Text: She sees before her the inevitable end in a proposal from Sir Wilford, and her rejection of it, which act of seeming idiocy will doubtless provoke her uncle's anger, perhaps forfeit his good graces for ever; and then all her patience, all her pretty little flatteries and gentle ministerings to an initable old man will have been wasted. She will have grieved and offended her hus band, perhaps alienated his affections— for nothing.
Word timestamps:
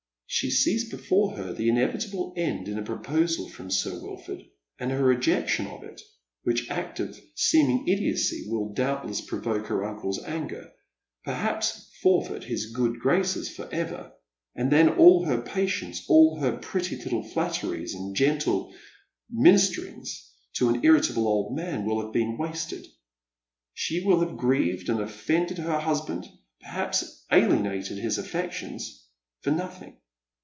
She 0.33 0.49
sees 0.49 0.89
before 0.89 1.35
her 1.35 1.51
the 1.51 1.67
inevitable 1.67 2.33
end 2.37 2.69
in 2.69 2.77
a 2.79 2.83
proposal 2.83 3.49
from 3.49 3.69
Sir 3.69 3.99
Wilford, 4.01 4.41
and 4.79 4.89
her 4.89 5.03
rejection 5.03 5.67
of 5.67 5.83
it, 5.83 6.01
which 6.43 6.69
act 6.71 7.01
of 7.01 7.19
seeming 7.35 7.85
idiocy 7.85 8.45
will 8.47 8.71
doubtless 8.71 9.19
provoke 9.19 9.65
her 9.67 9.83
uncle's 9.83 10.23
anger, 10.23 10.71
perhaps 11.25 11.91
forfeit 12.01 12.45
his 12.45 12.71
good 12.71 12.97
graces 13.01 13.49
for 13.49 13.67
ever; 13.73 14.13
and 14.55 14.71
then 14.71 14.87
all 14.87 15.25
her 15.25 15.41
patience, 15.41 16.05
all 16.07 16.39
her 16.39 16.55
pretty 16.57 16.95
little 16.95 17.23
flatteries 17.23 17.93
and 17.93 18.15
gentle 18.15 18.73
ministerings 19.29 20.31
to 20.53 20.69
an 20.69 20.75
initable 20.81 21.25
old 21.27 21.53
man 21.57 21.83
will 21.85 22.01
have 22.01 22.13
been 22.13 22.37
wasted. 22.37 22.87
She 23.73 24.01
will 24.05 24.21
have 24.21 24.37
grieved 24.37 24.87
and 24.87 25.01
offended 25.01 25.57
her 25.57 25.79
hus 25.81 25.99
band, 26.05 26.25
perhaps 26.61 27.25
alienated 27.33 27.97
his 27.97 28.17
affections— 28.17 29.07
for 29.41 29.51
nothing. 29.51 29.97